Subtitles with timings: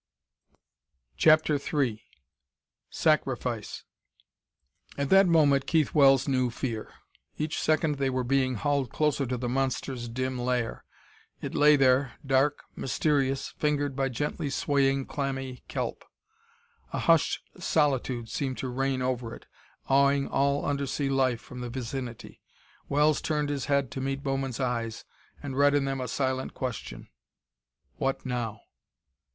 [1.15, 2.01] CHAPTER III
[2.89, 3.83] Sacrifice
[4.97, 6.91] At that moment Keith Wells knew fear.
[7.37, 10.85] Each second they were being hauled closer to the monster's dim lair.
[11.39, 16.03] It lay there, dark, mysterious, fingered by gently swaying, clammy kelp.
[16.91, 19.45] A hushed solitude seemed to reign over it,
[19.87, 22.41] aweing all undersea life from the vicinity....
[22.89, 25.05] Wells turned his head to meet Bowman's eyes,
[25.43, 27.07] and read in them a silent question.
[27.97, 28.61] What now?